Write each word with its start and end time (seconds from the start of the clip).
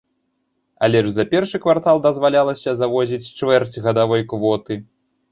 Але 0.85 1.01
ж 1.07 1.09
за 1.17 1.25
першы 1.33 1.57
квартал 1.65 1.99
дазвалялася 2.05 2.73
завозіць 2.79 3.31
чвэрць 3.41 3.81
гадавой 3.89 4.25
квоты. 4.33 4.79